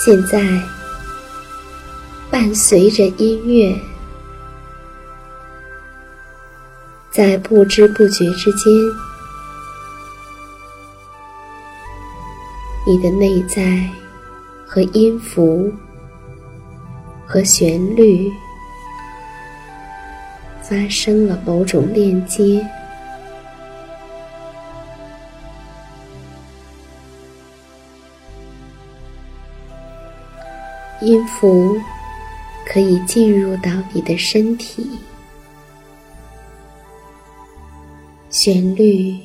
[0.00, 0.40] 现在，
[2.30, 3.76] 伴随着音乐，
[7.10, 8.72] 在不知不觉之间，
[12.86, 13.90] 你的内在
[14.64, 15.70] 和音符
[17.26, 18.30] 和旋律
[20.62, 22.64] 发生了某种链接。
[31.00, 31.80] 音符
[32.66, 34.84] 可以进入到你的身体，
[38.30, 39.16] 旋律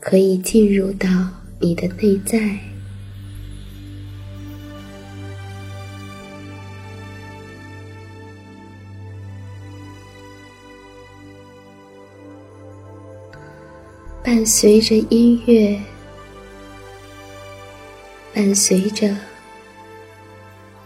[0.00, 1.08] 可以进入到
[1.60, 2.58] 你的内在，
[14.22, 15.78] 伴随着音乐，
[18.32, 19.14] 伴随着。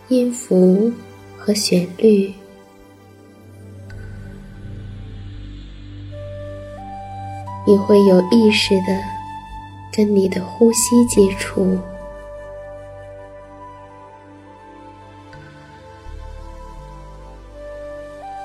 [0.08, 0.90] 音符
[1.36, 2.32] 和旋律，
[7.66, 8.98] 你会有意识的
[9.92, 11.78] 跟你的呼吸接触，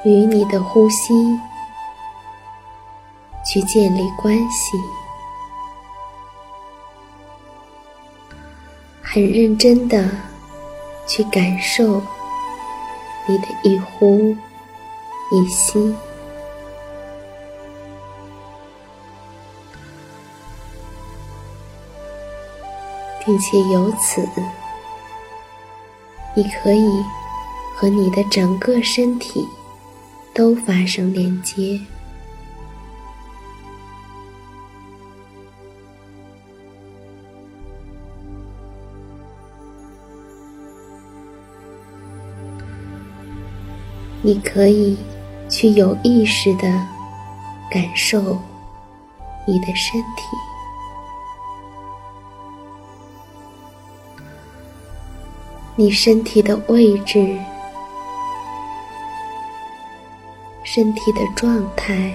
[0.04, 1.14] 与你的呼吸
[3.46, 4.78] 去建立关系，
[9.02, 10.33] 很认真的。
[11.08, 12.02] 去感受
[13.28, 14.36] 你的一呼
[15.32, 15.96] 一吸，
[23.26, 24.28] 并且由此，
[26.36, 26.88] 你可以
[27.76, 29.48] 和你的整个身体
[30.34, 31.80] 都发生连接。
[44.26, 44.98] 你可以
[45.50, 46.62] 去有意识的
[47.70, 48.40] 感受
[49.46, 50.24] 你的身体，
[55.76, 57.38] 你身体的位置，
[60.64, 62.14] 身体的状态，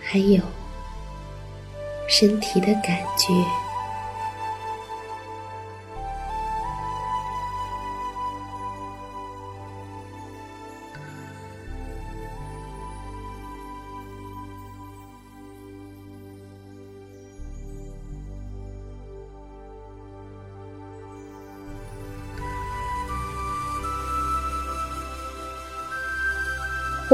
[0.00, 0.40] 还有
[2.08, 3.63] 身体的感觉。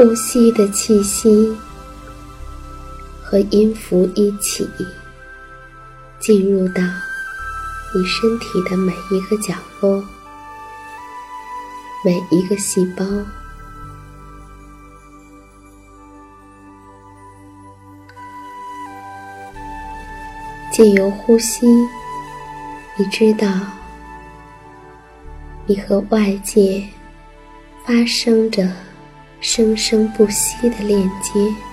[0.03, 1.55] 呼吸的气息
[3.23, 4.67] 和音符一起
[6.19, 6.83] 进入到
[7.95, 10.03] 你身体的每一个角落、
[12.03, 13.05] 每一个细胞，
[20.73, 21.67] 借由呼吸，
[22.97, 23.47] 你知道
[25.67, 26.89] 你和外界
[27.85, 28.67] 发生着。
[29.41, 31.70] 生生不息的链接。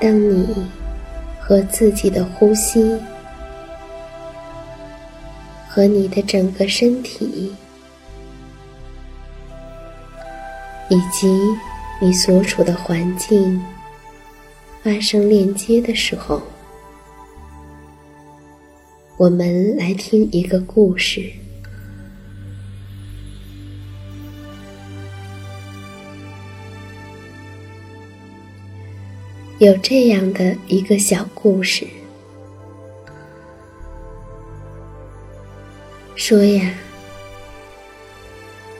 [0.00, 0.46] 当你
[1.40, 2.96] 和自己的呼吸，
[5.68, 7.52] 和你的整个身体，
[10.88, 11.28] 以及
[12.00, 13.60] 你所处的环境
[14.82, 16.40] 发生链接的时候，
[19.16, 21.28] 我们来听一个故事。
[29.58, 31.84] 有这样的一个小故事，
[36.14, 36.72] 说呀，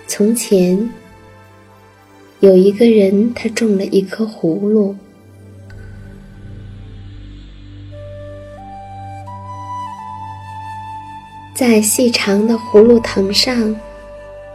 [0.07, 0.89] 从前
[2.39, 4.95] 有一个人，他种了一颗葫芦，
[11.57, 13.75] 在细长的葫芦藤上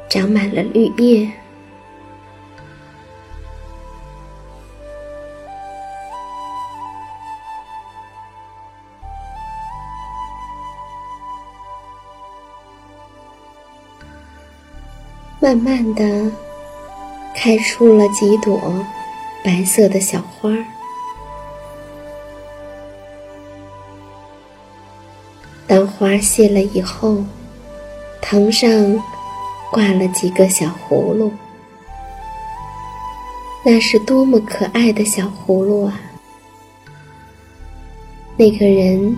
[0.07, 1.29] 长满了绿叶。
[15.43, 16.31] 慢慢的，
[17.35, 18.81] 开出了几朵
[19.43, 20.63] 白色的小花儿。
[25.67, 27.17] 当花谢了以后，
[28.21, 28.97] 藤上
[29.69, 31.29] 挂了几个小葫芦。
[33.65, 35.99] 那是多么可爱的小葫芦啊！
[38.37, 39.13] 那个人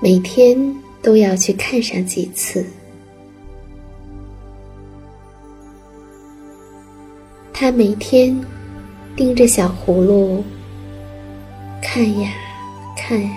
[0.00, 2.62] 每天都要去看上几次。
[7.58, 8.38] 他每天
[9.16, 10.44] 盯着小葫芦
[11.82, 12.30] 看呀
[12.94, 13.30] 看呀，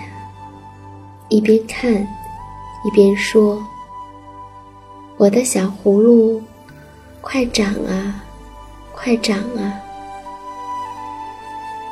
[1.30, 3.58] 一边看一边说
[5.16, 6.42] ：“我的小葫芦，
[7.22, 8.22] 快长啊，
[8.92, 9.80] 快长啊，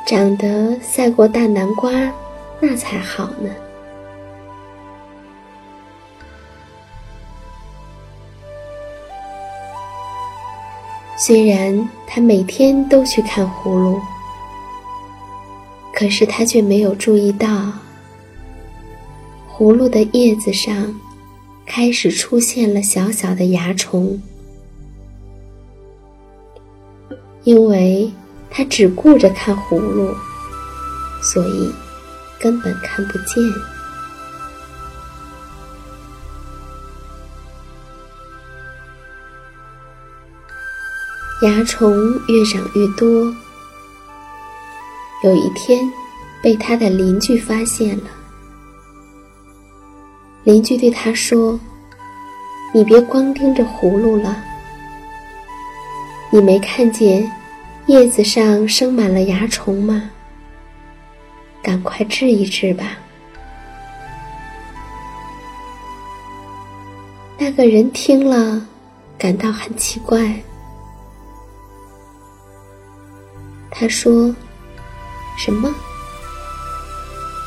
[0.05, 1.91] 长得赛过大南瓜，
[2.59, 3.49] 那才好呢。”
[11.21, 13.99] 虽然他每天都去看葫芦，
[15.93, 17.73] 可是他却没有注意到，
[19.51, 20.97] 葫芦的叶子上
[21.65, 24.17] 开始出现了小小的蚜虫，
[27.43, 28.09] 因为
[28.49, 30.15] 他只顾着看葫芦，
[31.21, 31.69] 所以
[32.39, 33.43] 根本看不见。
[41.41, 43.33] 蚜虫越长越多，
[45.23, 45.89] 有一天
[46.41, 48.09] 被他的邻居发现了。
[50.43, 51.57] 邻居对他说
[52.75, 54.35] ：“你别光盯着葫芦了，
[56.29, 57.31] 你没看见
[57.87, 60.09] 叶子上生满了蚜虫吗？
[61.63, 62.97] 赶快治一治吧。”
[67.37, 68.61] 那个人听了，
[69.17, 70.35] 感到很奇怪。
[73.79, 74.35] 他说
[75.39, 75.73] ：“什么？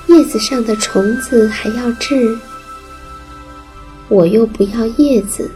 [0.06, 2.38] 叶子上的虫子还要治？
[4.08, 5.50] 我又不要叶子，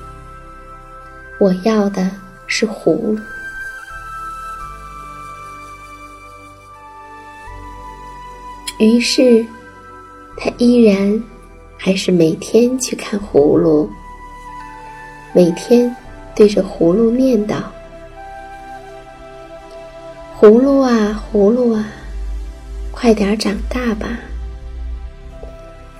[1.39, 2.11] 我要的
[2.47, 3.19] 是葫芦。”
[8.79, 9.47] 于是，
[10.37, 11.23] 他依然
[11.79, 13.91] 还是每天去看葫芦，
[15.33, 15.97] 每天
[16.35, 17.63] 对着葫芦念叨
[20.39, 21.87] ：“葫芦啊，葫芦啊，
[22.93, 24.19] 快点长大吧，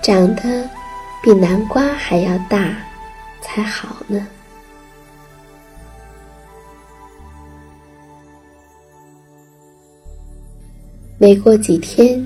[0.01, 0.69] 长得
[1.23, 2.75] 比南瓜还要大
[3.41, 4.27] 才好呢。”
[11.17, 12.25] 没过几天。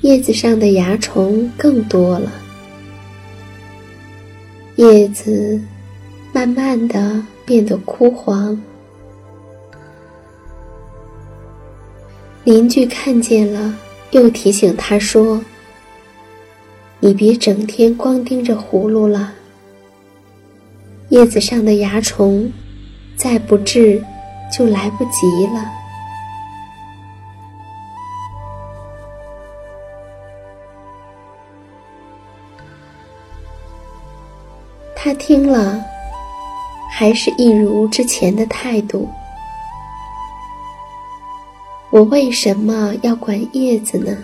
[0.00, 2.32] 叶子上的蚜虫更多了，
[4.76, 5.60] 叶子
[6.32, 8.58] 慢慢的变得枯黄。
[12.44, 13.74] 邻居看见了，
[14.12, 15.40] 又提醒他说
[16.98, 19.32] ：“你别整天光盯着葫芦了，
[21.10, 22.50] 叶子上的蚜虫
[23.14, 24.02] 再不治
[24.50, 25.70] 就来不及了。”
[34.96, 35.82] 他听了，
[36.90, 39.08] 还是一如之前的态度。
[41.90, 44.16] 我为什么要管叶子呢？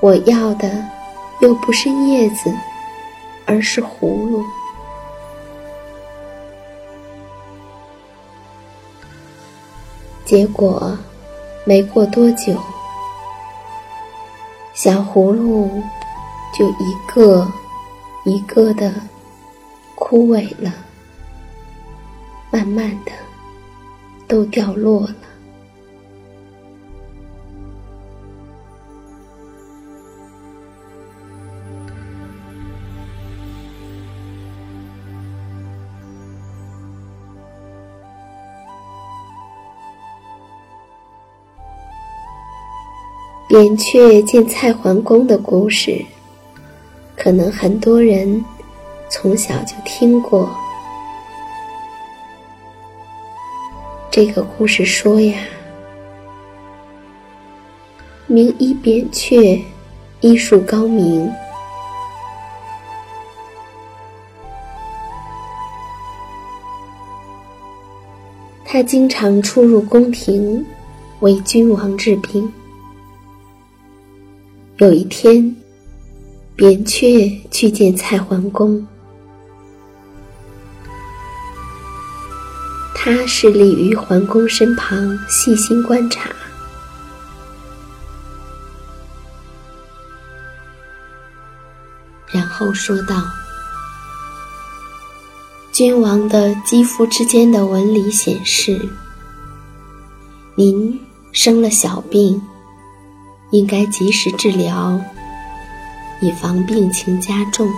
[0.00, 0.84] 我要的
[1.40, 2.52] 又不是叶子，
[3.46, 4.44] 而是葫芦。
[10.24, 10.96] 结果，
[11.64, 12.54] 没过多久，
[14.74, 15.82] 小葫芦
[16.56, 17.46] 就一个。
[18.24, 18.92] 一个的
[19.94, 20.70] 枯萎了，
[22.50, 23.12] 慢慢的
[24.26, 25.14] 都掉落了。
[43.48, 46.04] 扁鹊见蔡桓公的故事。
[47.16, 48.44] 可能很多人
[49.08, 50.54] 从小就听过
[54.10, 55.38] 这个故事，说呀，
[58.26, 59.64] 名医扁鹊，
[60.20, 61.32] 医术高明，
[68.64, 70.64] 他经常出入宫廷，
[71.20, 72.52] 为君王治病。
[74.78, 75.54] 有一天。
[76.56, 78.84] 扁鹊去见蔡桓公，
[82.92, 86.30] 他侍立于桓公身旁，细心观察，
[92.26, 93.22] 然后说道
[95.70, 98.88] ：“君王的肌肤之间的纹理显示，
[100.56, 102.42] 您生了小病，
[103.50, 104.98] 应该及时治疗。”
[106.20, 107.70] 以防病情加重。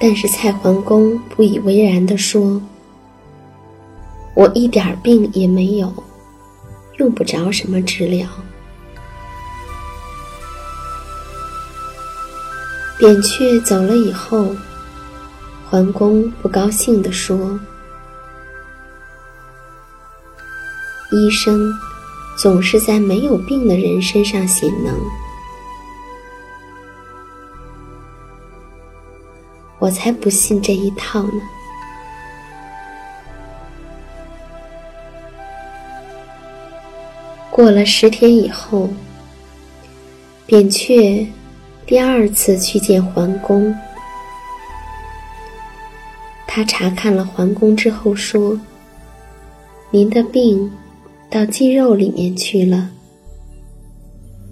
[0.00, 2.60] 但是蔡桓公不以为然地说
[4.34, 5.92] ：“我一点病也没有，
[6.96, 8.26] 用不着什么治疗。”
[12.98, 14.48] 扁鹊走了以后，
[15.70, 17.58] 桓公不高兴地说。
[21.10, 21.70] 医生
[22.38, 24.94] 总是在没有病的人身上显能，
[29.78, 31.40] 我才不信这一套呢。
[37.50, 38.88] 过了十天以后，
[40.46, 41.26] 扁鹊
[41.84, 43.74] 第二次去见桓公，
[46.48, 48.58] 他查看了桓公之后说
[49.92, 50.68] ：“您的病。”
[51.30, 52.88] 到肌肉里面去了。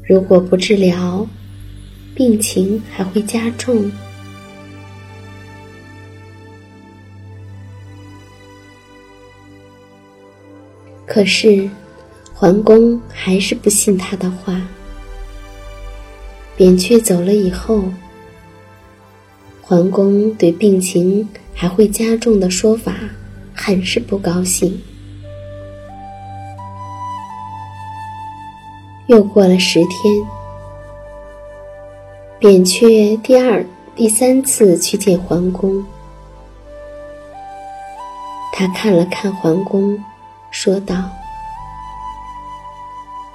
[0.07, 1.27] 如果不治疗，
[2.15, 3.91] 病情还会加重。
[11.07, 11.67] 可是，
[12.35, 14.61] 桓公还是不信他的话。
[16.59, 17.85] 扁鹊走了以后，
[19.69, 22.95] 桓公对病情还会加重的说法
[23.53, 24.81] 很是不高兴。
[29.09, 30.25] 又过了十天，
[32.39, 35.85] 扁鹊第二、第三次去见桓公。
[38.53, 39.99] 他看了看桓公，
[40.53, 41.11] 说道：“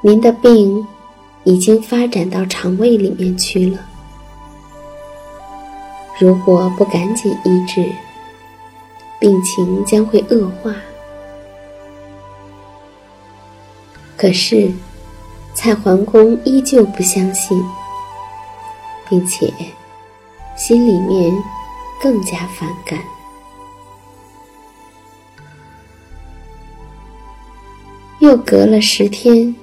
[0.02, 0.88] 您的病
[1.44, 3.78] 已经发展到肠胃里面去了，
[6.20, 7.90] 如果不赶紧医治，
[9.20, 10.76] 病情将会恶化。”
[14.18, 14.72] 可是。
[15.54, 17.62] 蔡桓公依旧不相信，
[19.10, 19.54] 并且
[20.56, 21.32] 心里面
[22.02, 22.98] 更加反感。
[28.20, 29.54] 又隔了十天，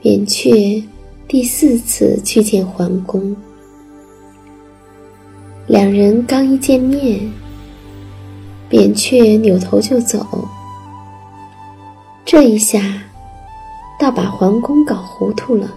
[0.00, 0.88] 扁鹊
[1.26, 3.36] 第四次去见桓公。
[5.72, 7.18] 两人刚一见面，
[8.68, 10.46] 扁鹊扭头就走，
[12.26, 12.78] 这一下。
[13.98, 15.72] 倒把桓公搞糊涂了。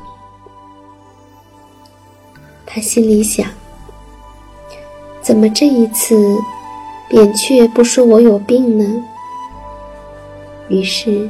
[2.66, 3.48] 他心里想：
[5.22, 6.38] 怎么这一次
[7.08, 9.02] 扁鹊不说我有病呢？
[10.68, 11.30] 于是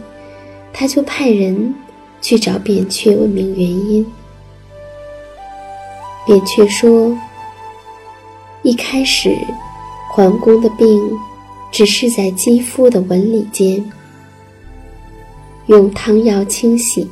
[0.74, 1.76] 他就派人
[2.20, 4.04] 去找扁鹊问明原因。
[6.26, 7.16] 扁鹊说：
[8.66, 9.30] 一开始
[10.10, 11.00] 桓公的病
[11.72, 13.92] 只是在肌肤的纹理间。
[15.68, 17.08] 用汤药清洗，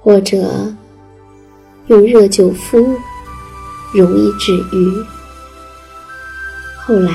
[0.00, 0.74] 或者
[1.86, 2.84] 用热酒敷，
[3.94, 5.04] 容易治愈。
[6.84, 7.12] 后来，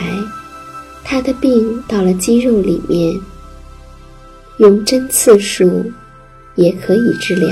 [1.04, 3.20] 他的病到了肌肉里面，
[4.60, 5.92] 用针刺术
[6.56, 7.52] 也可以治疗。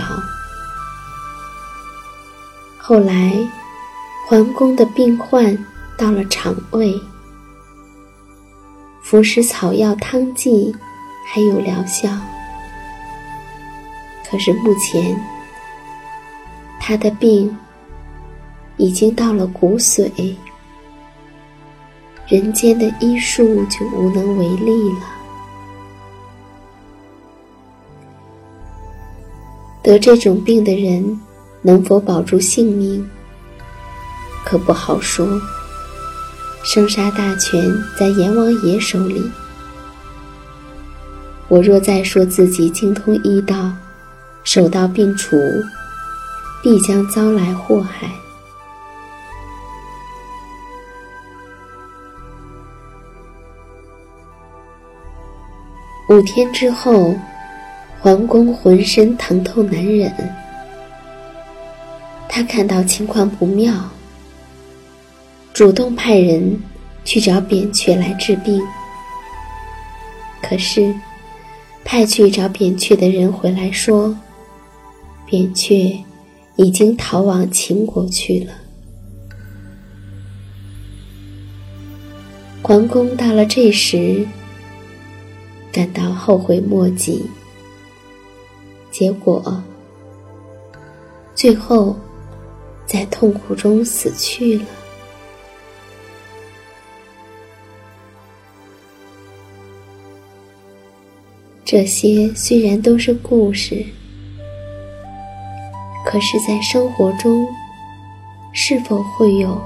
[2.90, 3.38] 后来，
[4.26, 5.56] 桓公的病患
[5.96, 6.92] 到了肠胃。
[9.04, 10.76] 服食草药汤剂
[11.28, 12.10] 还有疗效，
[14.28, 15.16] 可是目前
[16.80, 17.56] 他的病
[18.78, 20.34] 已经到了骨髓，
[22.28, 25.02] 人间的医术就无能为力了。
[29.84, 31.22] 得这种病的人
[31.62, 33.10] 能否保住性命，
[34.46, 35.28] 可不好说。
[36.64, 39.32] 生杀大权在阎王爷手里。
[41.48, 43.72] 我若再说自己精通医道，
[44.44, 45.38] 手到病除，
[46.62, 48.12] 必将遭来祸害。
[56.10, 57.16] 五天之后，
[58.00, 60.12] 桓公浑身疼痛难忍，
[62.30, 63.74] 他看到情况不妙。
[65.52, 66.62] 主动派人
[67.04, 68.62] 去找扁鹊来治病，
[70.42, 70.94] 可是
[71.84, 74.16] 派去找扁鹊的人回来说，
[75.26, 76.02] 扁鹊
[76.56, 78.54] 已经逃往秦国去了。
[82.62, 84.26] 桓公到了这时，
[85.72, 87.26] 感到后悔莫及，
[88.92, 89.64] 结果
[91.34, 91.98] 最后
[92.92, 94.66] 在痛苦中死去了。
[101.64, 103.86] 这些虽然都是故事，
[106.04, 107.48] 可是，在生活中，
[108.54, 109.62] 是否会有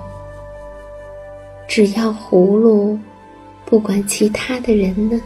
[1.66, 3.00] 只要葫芦，
[3.66, 5.22] 不管其他的人呢？